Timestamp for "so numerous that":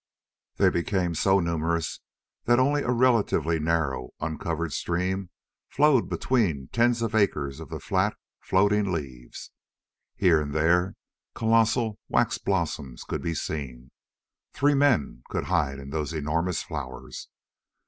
1.13-2.57